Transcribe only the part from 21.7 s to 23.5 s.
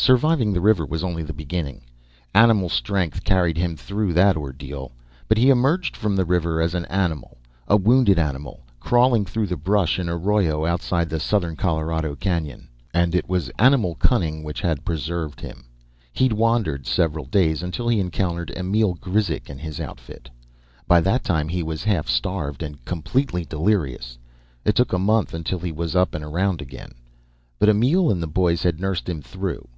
half starved and completely